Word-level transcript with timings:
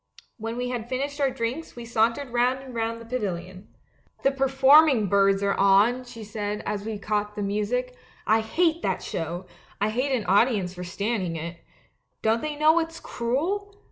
When 0.37 0.57
we 0.57 0.69
had 0.69 0.89
finished 0.89 1.21
our 1.21 1.29
di'inks 1.29 1.75
we 1.75 1.85
sauntered 1.85 2.31
round 2.31 2.57
and 2.63 2.73
round 2.73 2.99
the 2.99 3.05
pavilion." 3.05 3.67
'The 4.23 4.31
performing 4.31 5.05
birds 5.09 5.43
are 5.43 5.53
on,' 5.53 6.05
she 6.05 6.23
said, 6.23 6.63
as 6.65 6.83
we 6.83 6.97
caught 6.97 7.35
the 7.35 7.43
music; 7.43 7.95
'I 8.25 8.41
hate 8.41 8.81
that 8.81 9.03
show, 9.03 9.45
I 9.79 9.89
hate 9.91 10.11
an 10.11 10.25
audience 10.25 10.73
for 10.73 10.83
standing 10.83 11.35
it. 11.35 11.63
Don't 12.23 12.41
they 12.41 12.55
know 12.55 12.79
it's 12.79 12.99
cruel? 12.99 13.79